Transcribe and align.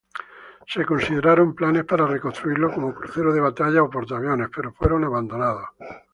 Se 0.65 0.83
consideraron 0.83 1.53
planes 1.53 1.85
para 1.85 2.07
reconstruirlo 2.07 2.73
como 2.73 2.91
crucero 2.91 3.31
de 3.31 3.39
batalla 3.49 3.83
o 3.83 3.89
portaaviones, 3.91 4.49
pero 4.51 4.73
fueron 4.73 5.03
abandonados. 5.03 5.67